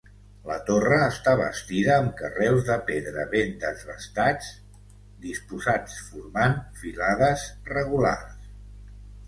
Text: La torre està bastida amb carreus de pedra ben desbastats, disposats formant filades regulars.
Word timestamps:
La 0.51 0.55
torre 0.67 0.95
està 1.07 1.33
bastida 1.41 1.91
amb 1.97 2.15
carreus 2.21 2.63
de 2.69 2.77
pedra 2.87 3.27
ben 3.35 3.53
desbastats, 3.65 4.49
disposats 5.29 6.01
formant 6.09 6.59
filades 6.83 7.47
regulars. 7.79 8.53